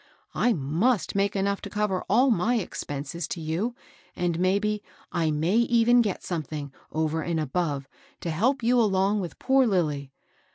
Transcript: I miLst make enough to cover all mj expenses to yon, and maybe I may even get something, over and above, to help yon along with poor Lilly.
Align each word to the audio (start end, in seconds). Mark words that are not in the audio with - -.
I 0.33 0.53
miLst 0.53 1.13
make 1.13 1.35
enough 1.35 1.61
to 1.61 1.69
cover 1.69 2.01
all 2.09 2.31
mj 2.31 2.59
expenses 2.61 3.27
to 3.27 3.39
yon, 3.39 3.75
and 4.15 4.39
maybe 4.39 4.81
I 5.11 5.29
may 5.29 5.57
even 5.57 6.01
get 6.01 6.23
something, 6.23 6.73
over 6.91 7.21
and 7.21 7.39
above, 7.39 7.87
to 8.21 8.31
help 8.31 8.63
yon 8.63 8.79
along 8.79 9.19
with 9.21 9.37
poor 9.37 9.67
Lilly. 9.67 10.11